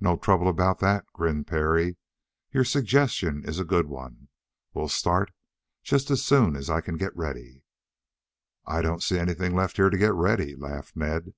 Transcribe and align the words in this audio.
"No 0.00 0.16
trouble 0.16 0.48
about 0.48 0.80
that," 0.80 1.06
grinned 1.12 1.46
Parry. 1.46 1.96
"Your 2.50 2.64
suggestion 2.64 3.44
is 3.44 3.60
a 3.60 3.64
good 3.64 3.86
one. 3.86 4.26
We'll 4.74 4.88
start 4.88 5.30
just 5.84 6.10
as 6.10 6.24
soon 6.24 6.56
as 6.56 6.68
I 6.68 6.80
can 6.80 6.96
get 6.96 7.16
ready." 7.16 7.62
"I 8.66 8.82
don't 8.82 9.04
see 9.04 9.20
anything 9.20 9.54
left 9.54 9.76
here 9.76 9.88
to 9.88 9.96
get 9.96 10.14
ready," 10.14 10.56
laughed 10.56 10.96
Ned. 10.96 11.34